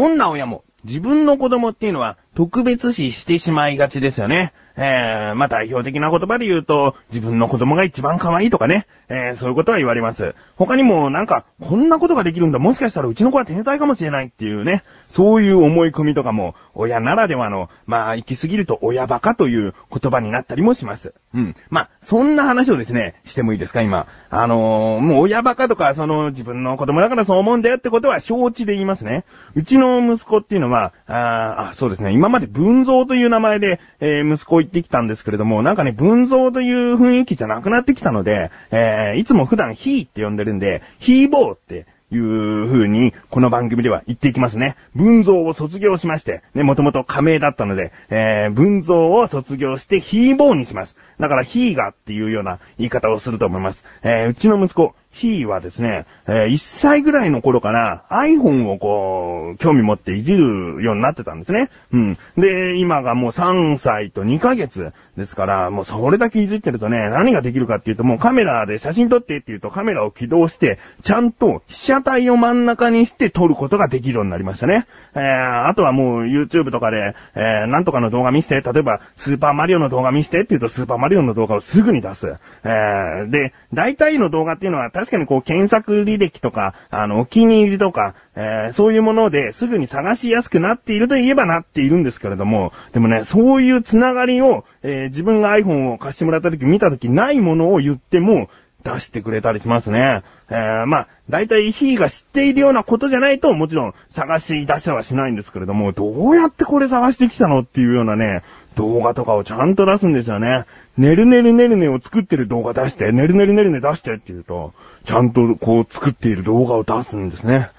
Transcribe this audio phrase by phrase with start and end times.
[0.00, 4.52] どんな親も自分の子供っていうのは特別視してしまいがちですよね。
[4.76, 10.34] えー、まあ、代表的な言葉で言うと、自分の子供が一番可愛いとかね、えー、そういうことは言われます。
[10.56, 21.14] 他にもなんか、こんなことができるんだ、もしかしたらうちの子は天才かもしれないっていうね、そういう思い込みとかも、親ならではの、まあ、行き過ぎると親バカという言葉になったりもします。
[21.34, 21.56] うん。
[21.68, 24.06] まあ、そんな話をですね、してもいいですか、今。
[24.30, 29.24] あのー、もう親バカとか、その、自分の子供だからそう思うんだよってことは承知で言いますね。
[29.54, 44.76] うちの息子っていうのは、ああ、そうですね、今まで文蔵という名前で、えー、息子行ってきたんですけれども、なんかね、文蔵という雰囲気じゃなくなってきたので、えー、いつも普段ヒーって呼んでるんで、ヒーボーっていう風に、この番組では言っていきますね。
[44.94, 50.96] 文蔵を卒業しまして、ね、もともと加盟だったので、えー、文蔵を卒業してヒーボーにします。
[51.20, 53.82] だからヒーガっていうような言い方をすると思います。
[54.02, 61.68] えー、うちの息子、ヒーはですね、えー、1歳ぐらいの頃から iPhone をこう、興味持っていじるようになってたんですね。
[61.92, 62.18] うん。
[62.36, 74.86] で、今がもう3歳と2ヶ月ですから、もうそれだけいじってるとね、何ができるかっていうと、もうカメラで写真撮ってっていうとカメラを起動して、ちゃんと被写体を真ん中にして撮ることができるようになりましたね。
[75.14, 82.34] えー、あとはもう YouTube とかで、えー、なんとかの動画見せて、例えばスーパーマリオの動画見せてって言うとスーパーマリオの動画をすぐに出す。
[82.64, 98.48] えー、で、大体の動画っていうのは確かにこう検索履歴とか、あの、お気に入りとか、えー、そういうものですぐに探しやすくなっているといえばなっているんですけれども、でもね、そういうつながりを、えー、自分が iPhone を貸してもらった時見た時ないものを言っても、
[98.82, 100.22] 出してくれたりしますね。
[100.48, 108.42] えー、まあ、大体ヒーが知っているようなことじゃないと、もちろん探し出しはしないんですけれども、どうやってこれ探してきたのっていうようなね、
[108.76, 110.64] 動画とかをちゃんと出すんですよね。
[110.96, 114.72] ねるねるねるねを作ってる動画出して、ねるねるねるね出してって言うと、
[115.04, 117.70] ちゃんとこう作っている動画を出すんですね。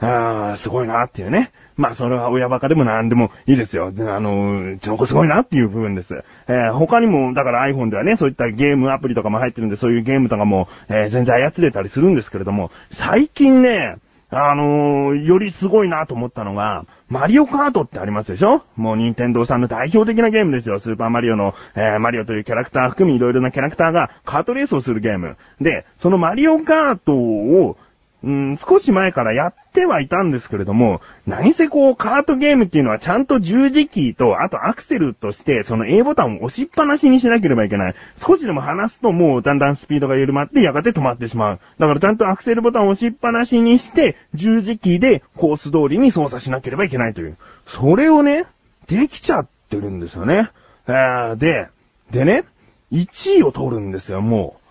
[0.00, 1.50] ああ、すごいなっていうね。
[1.78, 3.92] まあ、それは親バカでも何でもいいですよ。
[3.96, 6.24] あの、うちの子すごいなっていう部分です。
[6.48, 13.96] えー、他にも、だから iPhone ではね、そういったゲームアプリとかも入ってるんで、そういうゲームとかも、えー、全然操れたりするんですけれども、最近ね、
[14.30, 18.62] あのー、よりすごいなと思ったのが、マリオカートってありますでしょ？
[18.76, 20.80] もう任天堂さんの代表的なゲームですよ。
[20.80, 25.38] スーパーマリオの、えー、マリオというキャラクター含みいろいろなキャラクターがカートレースをするゲーム。
[25.62, 27.78] で、そのマリオカートを
[28.24, 37.94] 少し前からやってはいたんですけれども、何せこう、カートゲームっていうのはちゃんと十字キーと、あとアクセルとして、その A ボタンを押しっぱなしにしなければいけない。
[38.16, 41.60] 少しでも離すともうだんだんスピードが緩まってやがて止まってしまう。
[41.78, 47.36] だからちゃんとアクセルボタンを押しっぱなしにして、十字キーでコース通りに操作しなければいけないという。
[47.66, 48.46] それをね、
[48.88, 50.50] できちゃってるんですよね。
[50.86, 51.68] で、
[52.10, 52.44] でね、
[52.90, 54.67] 1位を取るんですよ、もう。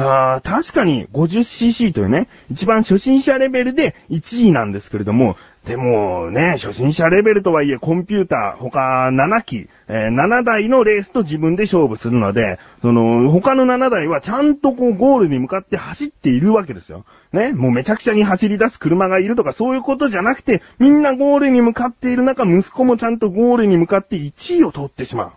[0.00, 5.36] あー確かに 50cc というね、一番初心者レベルで1位なんですけれども、
[5.66, 17.04] でもね、初心者レベルとはいえコンピューター他7機、えー、7台のレースと自分で勝負するので、その他の7台はちゃんとこうゴールに向かって走っているわけですよ。
[17.32, 25.30] ね、もうめちゃくちゃに走り出す車がいるとかそういうことじゃなくて、みんなゴールに向かっている中、息子もちゃんとゴールに向かって1位を取ってしまう。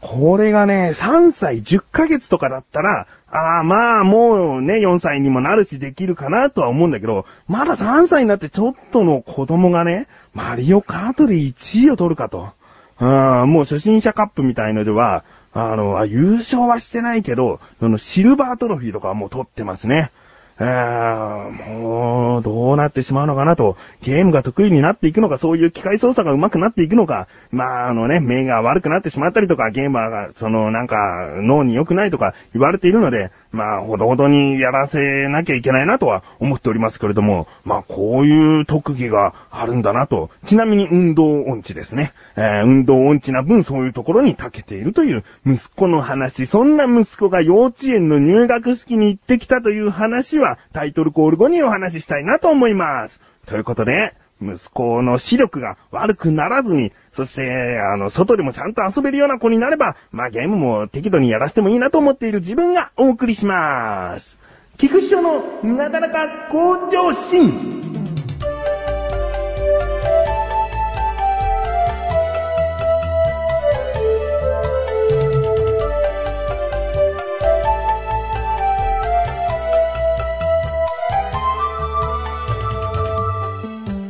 [0.00, 12.52] これがね、3歳10ヶ月とかだったら、ああ、まあ、もうね、4歳にもなるしできるかなとは思うんだけど、まだ3歳になってちょっとの子供がね、マリオカートで1位を取るかと。
[13.00, 20.10] うん、もう初心者カップみたいのでは、あの、優勝はしてないけど、そのシルバートロフィーとかはもう取ってますね。
[20.60, 30.96] えー、もう、どうなってしまうのかなと、ゲームが得意になっていくのか、そういう機械操作が上手くなっていくのか、まあ、あのね、目が悪くなってしまったりとか、ゲームは、その、なんか、
[31.36, 40.30] 脳に良くないとか言われているので、まあ、ほどほどにやらせなきゃいけないなとは思っておりますけれども、まあ、こういう特技があるんだなと。
[40.44, 42.12] ちなみに運動音痴ですね。
[42.36, 46.46] えー、運動音痴な分そういうところに長けているという息子の話。
[46.46, 53.20] そんな息子が幼稚園の入学式に行ってきたという話はタイトルコール後にお話ししたいなと思います。
[53.46, 64.36] ということで、息子の視力が悪くならずに、そして、あの、外でもちゃんと遊べるような子になれば、まあゲームも適度にやらせてもいいなと思っている自分がお送りします。
[64.76, 67.97] 菊師匠のなだらか向上心。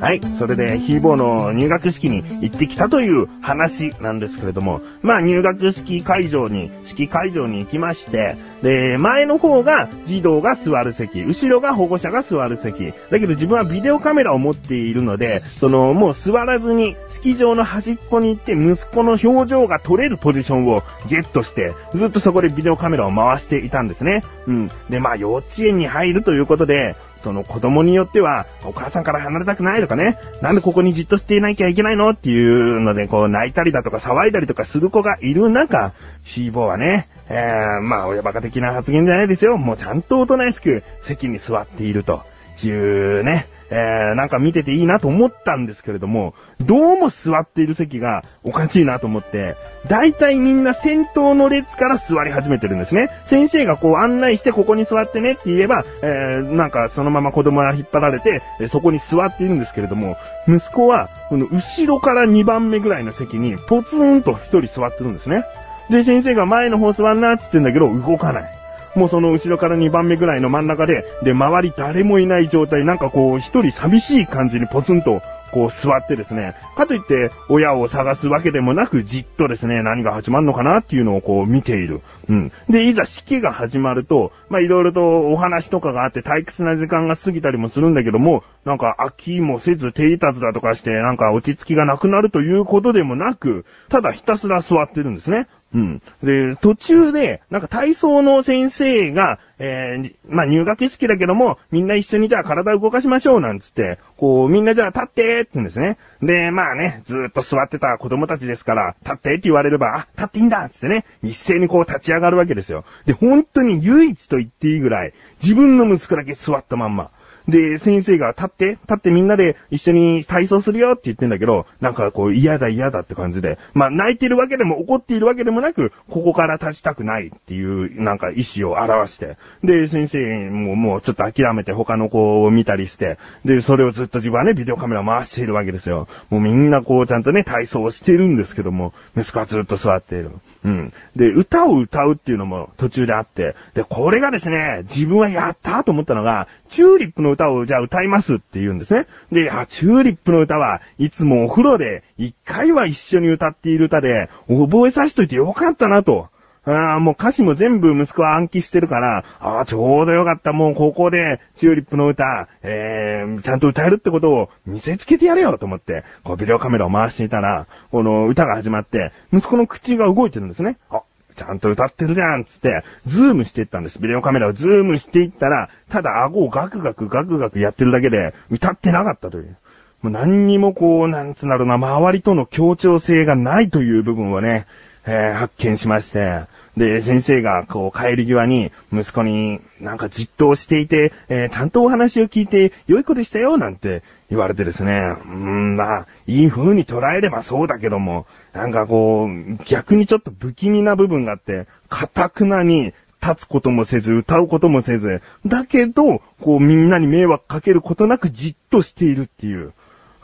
[0.08, 0.22] はい。
[0.38, 12.94] それで、ヒーボーの入学式に行ってきたという話なんですけれども、まあ入学式会場に、式会場に行きまして、で、前の方が児童が座る席、後ろが保護者が座る席。
[13.10, 24.22] だけど自分はビデオカメラを持っているので、その、もう座らずに、式場の端っこに行って息子の表情が撮れるポジションをゲットして、ずっとそこでビデオカメラを回していたんですね。
[24.46, 24.70] うん。
[24.88, 35.92] で、まあ幼稚園に入るということで、その子供によっては、お母さんから離れたくないとかね、なんでここにじっとしていなきゃいけないのっていうので、こう泣いたりだとか騒いだりとかする子がいる中、
[36.24, 39.56] シーボはね、えー、まあ親バカ的な発言じゃないですよ。
[39.56, 42.22] もうちゃんと大人しく席に座っていると
[42.62, 49.56] いうね、えー、なんか見てていいなと思ったんですけれども、どうも座っている席がおかしいなと思って、
[49.88, 53.10] 大体みんな先頭の列から座り始めてるんですね。
[53.26, 60.16] 先生がこう案内してここに座ってねって言えば、えー、なんかそのまま子供が引っ張られて、そこに座っているんですけれども、
[60.46, 65.44] 息子は、この後ろから2番目ぐらいの席にポツンと1人座ってるんですね。
[65.90, 68.57] で、先生が前の方座んなって言ってんだけど、動かない。
[68.98, 82.02] もうその後ろから2番目ぐらいの真ん中で、で、周り誰もいない状態、なんかこう、一人寂しい感じにポツンと、こう座ってですね、かといって親を探すわけでもなくじっとですね、何が始まるのかなっていうのをこう見ている。
[82.28, 82.52] うん。
[82.68, 95.48] で、いざ式が始まると、まあ、いろいろとお話とかがあって退屈な時間が過ぎたりもするんだけども、なんか飽きもせず手いたずだとかして、なんか落ち着きがなくなるということでもなく、ただひたすら座ってるんですね。
[95.74, 96.02] うん。
[96.22, 105.98] で、途中で、なんか体操の先生が、えー、まあ、入学式だけども、みんな一緒にじゃあ体を動かしましょうなんつって、こう、みんなじゃあ立ってって言うんですね。
[106.22, 112.84] で、まあね、ずーっと座ってた子供たちですから、立ってって言われれば、あ、立っていいんだっつってね、一斉にこう立ち上がるわけですよ。
[113.04, 115.12] で、本当に唯一と言っていいぐらい、
[115.42, 117.10] 自分の息子だけ座ったまんま。
[117.48, 136.06] で、先生が立って、立ってみんなで一緒に体操するよって言ってんだけど、なんかこう嫌だ嫌だって感じで、まあ泣いてるわけでも怒っているわけでもなく、ここから立ちたくないっていうなんか意思を表して、で、先生ももうちょっと諦めて他の子を見たりして、で、それをずっと自分はね、ビデオカメラ回しているわけですよ。
[136.28, 140.30] もうみんなこうちゃんとね、体操をしてるんですけども、息子はずっと座っている。
[140.64, 140.92] うん。
[141.14, 149.06] で、歌を歌うっていうのも途中であって、で、これがですね、自分はやったと思ったのが、チューリップの歌をじゃあ歌いますって言うんですね。
[149.30, 156.28] で、あ、チューリップの歌はいつもお風呂で一回は一緒に歌っている歌で、覚えさせといてよかったなと。
[156.64, 160.52] ああ、もう歌詞も全部息子は暗記してるから、ああ、ちょうどよかった。
[160.52, 170.76] もう高校でチューリップの歌、えー、ちゃんと歌えるってことを見せつけてやれよと思って、こうビデオカメラを回していたら、この歌が始まって、息子の口が動いてるんですね。
[170.90, 171.02] あ、
[171.38, 174.00] ちゃんと歌ってるじゃんつって、ズームしていったんです。
[174.00, 179.56] ビデオカメラをズームしていったら、ただ顎をガクガクガクガクやってるだけで、歌ってなかったという。
[180.02, 184.66] もう何にもこう、なんつうんだろうな、周りとの協調性がないという部分をね、
[185.06, 186.42] えー発見しまして、
[186.76, 198.26] で、先生が、こう、帰り際に、息子に、なんかじっとしていて、えーちゃんとお話を聞いて、良い子でしたよ、なんて言われてですね、うん、まあ、いい風に捉えればそうだけども、
[198.58, 209.72] なんかこう、逆にちょっと不気味な部分があって、かたくなに、立つこともせず、歌うこともせず、だけど、こう、みんなに迷惑かけることなくじっとしているっていう。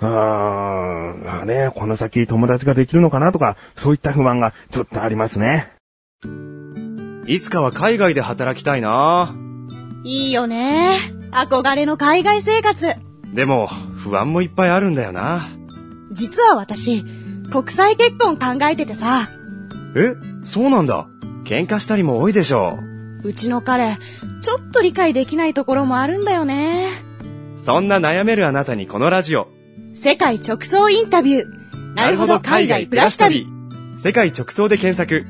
[0.00, 5.70] あーまあね、この先友達ができるのかなとか、そういった不安がちょっとありますね。
[7.26, 9.34] いつかは海外で働きたいな
[10.04, 10.90] いいよね。
[11.30, 12.86] 憧れの海外生活。
[13.32, 15.42] でも、不安もいっぱいあるんだよな。
[16.12, 17.04] 実は私、
[17.50, 19.28] 国際結婚考えててさ、
[19.96, 21.08] えそうなんだ。
[21.44, 22.78] 喧嘩したりも多いでしょ
[23.22, 23.96] うちの彼、
[24.40, 26.88] ちょっと理解できないところもあるんだよね。
[27.56, 29.48] そんな悩めるあなたにこのラジオ。
[29.94, 31.94] 世界直送インタビュー。
[31.94, 33.46] なるほど海外プラス旅。。
[33.96, 35.26] 世界直送で検索。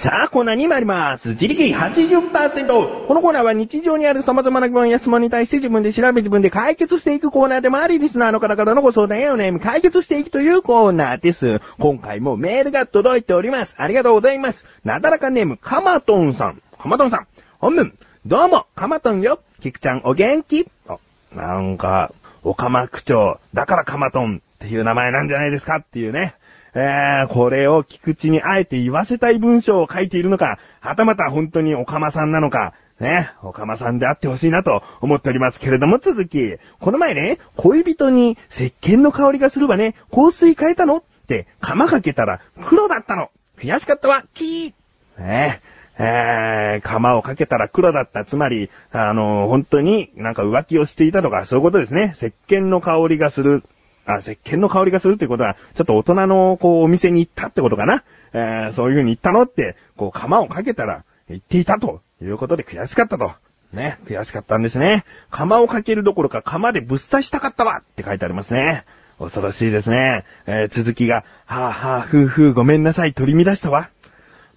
[0.00, 1.28] さあ、コーナーに参ります。
[1.28, 3.06] 自力80%。
[3.06, 11.60] このコーナーは日常にある様々な疑問や質問に対して自分で調べ自分で解決していくコーナーでもあり、リスナーの方からのご相談やお悩み解決していくというコーナーです。
[11.78, 13.74] 今回もメールが届いております。
[13.76, 14.64] ありがとうございます。
[14.84, 16.62] なだらかネーム、かまとんさん。
[16.78, 17.26] かまとんさん。
[17.58, 17.92] 本文。
[18.24, 19.40] どうも、かまとんよ。
[19.60, 20.66] きくちゃんお元気？
[20.88, 20.96] あ、
[21.34, 25.76] なんか、おかま区長、だからかまとんっていう名前なんじゃないですか？
[25.76, 26.36] っていうね。
[26.74, 43.30] えー、これを菊池にあえて言わせたい文章を書いているのか、はたまた本当におかまさんなのか、ね、おかまさんであってほしいなと思っておりますけれども続き、この前ね、恋人に石鹸の香りがするわね、香水変えたのって、釜かけたら黒だったの。
[43.58, 44.74] 悔しかったわ、キー
[45.18, 45.60] ね
[45.98, 48.24] え、えー、釜をかけたら黒だった。
[48.24, 52.14] つまり、あの、本当になんか浮気をしていたとか、そういうことですね。
[52.16, 53.62] 石鹸の香りがする。
[54.06, 58.04] あ、石鹸の香りがするってことは、ちょっと大人の、こう、お店に行ったってことかな。
[58.32, 63.32] えー、そういう風に言ったのって、こう、釜をかけたら、言っていたということで悔しかったと。
[63.72, 65.04] ね、悔しかったんですね。
[65.30, 68.84] 釜をかけるどころか釜でぶっ刺したかったわって書いてありますね。
[69.20, 70.24] 恐ろしいですね。
[70.46, 73.90] えー、続きが、はぁはぁ、ふうふうごめんなさい、取り乱したわ。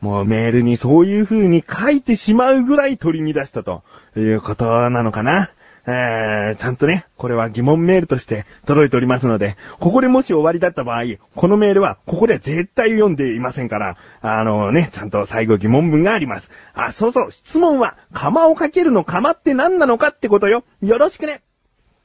[0.02, 3.84] もうメールにそういう風に書いてしまうぐらい取り乱したと
[4.18, 5.52] いうことなのかな。
[5.86, 11.04] えー、ちゃんとね、これは疑問メールとして届いておりますので、ここでもし終わりだった場合、
[11.36, 16.52] このメールは、ここでは絶対読んでいませんから、あのね、ちゃんと最後疑問文があります。
[16.74, 20.64] あ、そうそう、質問は、釜をかけるの釜って何なのかってことよ。
[20.82, 21.42] よろしくね。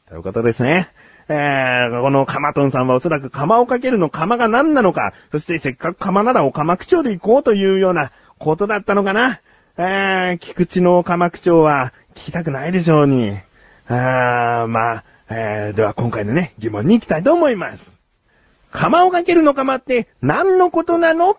[0.09, 0.89] ということですね。
[1.29, 9.41] えー、このカマトンさんはおそらく釜をかけるの釜が何なのか、そしてせっかく釜ならお釜口調で行こうというようなことだったのかな。
[9.77, 13.39] えー、菊池の釜口調は聞きたくないでしょうに。
[13.91, 17.99] あー、まあ、えー、では今回のね、疑問に行きたいと思います。
[18.71, 21.39] 釜をかけるの釜って何のことなの？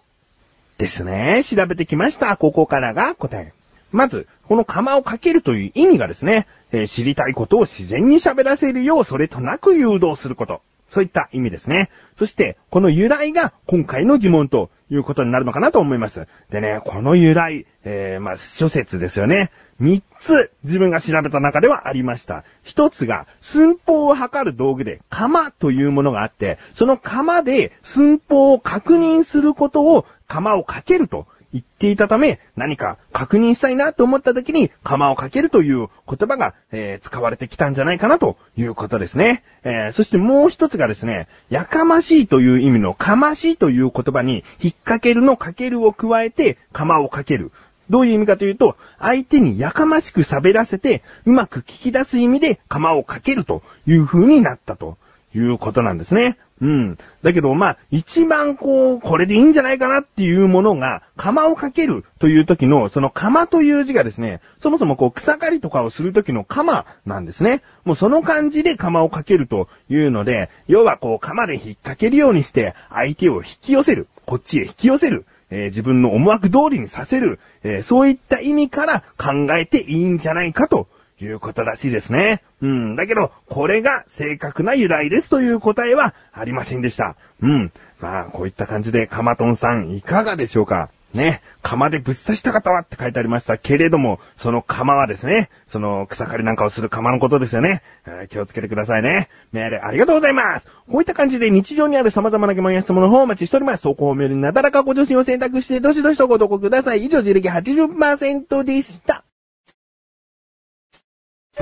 [0.79, 1.43] ですね。
[1.43, 2.37] 調べてきました。
[2.37, 3.53] ここからが答え。
[3.91, 10.61] まず、この釜をかけるという意味がですね、えー知りたいことを自然に喋らせるようそれとなく誘導すること。
[10.87, 11.91] そういった意味ですね。
[12.17, 16.27] そして、この由来が今回の疑問ということになるのかなと思います。
[16.49, 19.51] でね、この由来、えー、まあ、諸説ですよね。
[19.79, 22.43] 三つ自分が調べた中ではありました。
[22.63, 39.43] 一つが寸法を測る道具で釜というものがあって、その釜で寸法を確認することを釜をかけると言っていたため、何か確認したいなと思った時に釜をかけるという言葉が、えー使われてきたんじゃないかなということですね。
[39.63, 47.51] えーそしてもう一つがですね、やかましいという意味のかましいという言葉に引っ掛けるのかけるを加えて釜をかける。
[47.89, 54.97] どういう意味かというと、相手にやかましく喋らせて、うまく聞き出す意味で釜をかけるという風になったと
[55.33, 56.37] いうことなんですね。
[56.61, 56.97] うん。
[57.23, 67.61] だけど、まあ、一番こう、これでいいんじゃないかなっていうものが、釜をかけるという時の、その釜という字がですね、そもそもこう、草刈りとかをする時の釜なんですね。
[67.85, 74.07] もうその感じで釜をかけるというので、要はこう、釜で引っ掛けるようにして、相手を引き寄せる。
[74.25, 75.25] こっちへ引き寄せる。
[75.51, 80.87] えー自分の思惑通りにさせる、えーそういった意味から考えていいんじゃないかと
[81.25, 82.43] いうことらしいですね。
[82.61, 82.95] うん。
[82.95, 87.15] だけど、これが正確な由来ですという答えはありませんでした。
[87.41, 87.71] うん。
[87.99, 90.89] まあ、こういった感じで、カマトンさんいかがでしょうか？
[91.13, 91.41] ね。
[91.63, 97.81] 釜でぶっ刺した方はって書いてありましたけれども、その釜はですね、その草刈りなんかをする釜のことですよね。
[98.29, 99.27] 気をつけてくださいね。
[99.51, 100.67] メールありがとうございます。
[100.67, 103.83] こういった感じで日常にある様々な疑問や質問の方をお待ちしております。
[103.83, 107.03] 投稿メールになだらかご助身を選択して、どしどしとご投稿ください。
[107.05, 109.23] 以上、自力80%でした。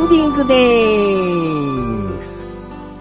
[0.00, 1.77] ンディングでーす。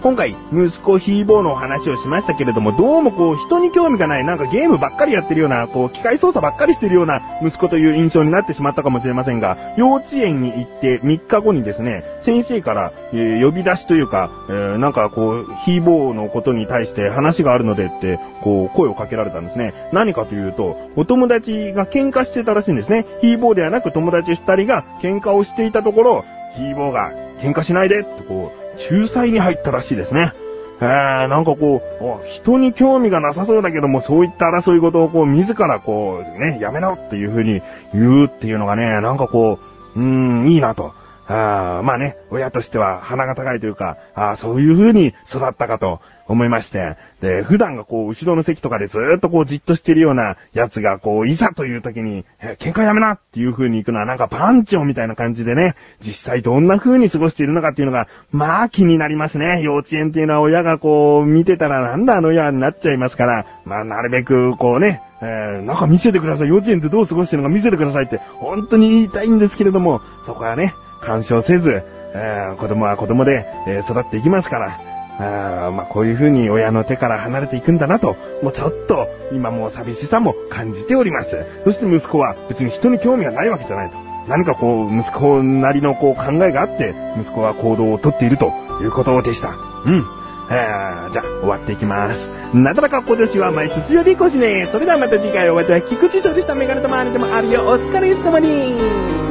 [0.03, 19.73] 今回、息子ヒーボーのお話をしましたけれども、どうもこう、人に興味がない、なんかゲームばっかりやってるような、こう、機械操作ばっかりしてるような息子という印象になってしまったかもしれませんが、幼稚園に行って3日後にですね、先生から、えー呼び出しというか、えーなんかこう、ヒーボーのことに対して話があるのでって、こう、声をかけられたんですね。
[19.93, 23.07] 何かというと、お友達が喧嘩してたらしいんですね。
[23.21, 26.25] ヒーボーではなく友達2人が喧嘩をしていたところ、
[26.55, 27.11] ヒーボーが
[27.41, 30.33] 喧嘩しないでってこう、仲裁に入ったらしいですね。
[30.79, 31.81] えー、なんかこ
[32.23, 37.61] う、人に興味がなさそうだけども、そういった争い事をこう、自らこう、ね、やめろっていう風に
[37.93, 39.59] 言うっていうのがね、なんかこ
[39.95, 40.93] う、うーん、いいなと。
[41.27, 52.25] あーまあね、親としては鼻が高いというか、あーそういう風に育ったかと思いまして、で、普段がこう、後ろの席とかでずーっとこう、じっとしてるようなやつが、こう、いざという時に、
[52.59, 59.61] 喧嘩やめなっていう風に行くのはなんかパンチョみたいな感じでね、実際どんな風に過ごしているのかっていうのが、まあ気になりますね。
[59.61, 66.49] 幼稚園っていうのは親がこう、見てたらなんだあの親になっちゃいますから、まあなるべくこうね、えー、なんか見せてください。
[66.49, 74.79] 幼稚園ってどう過ごしてるのか見せてくださいって、本当に言いたいんですけれども、そこはね、干渉せず、えー子供は子供で、えー育っていきますから、
[75.19, 81.45] あーまあ、こういう風に親の手から離れていくんだなと、もうちょっと、今もう寂しさも感じております。
[81.63, 83.97] そして息子は別に人に興味がないわけじゃないと。
[84.27, 88.51] 何かこう、息子なりのこう考えがあって、息子は行動をとっていると
[88.81, 89.49] いうことでした。
[89.85, 90.05] うん。
[90.49, 92.29] えー、じゃあ、終わっていきます。
[92.53, 94.67] なだらか今年は毎週水曜日更新ね。
[94.71, 96.55] それではまた次回お会いいたい菊池翔でした。
[96.55, 97.61] メガネと周りでもあるよ。
[97.63, 99.26] お疲れ様に。